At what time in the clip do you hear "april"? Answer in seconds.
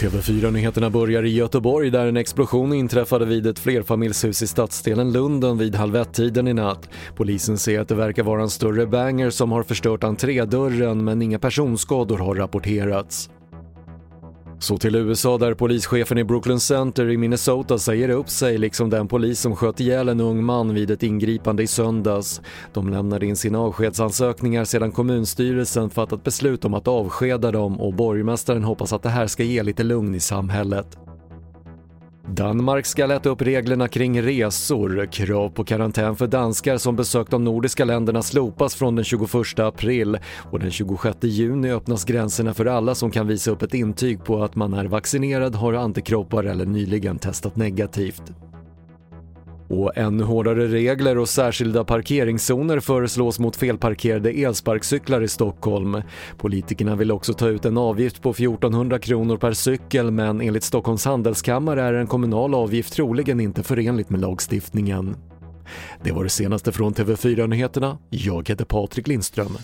39.58-40.18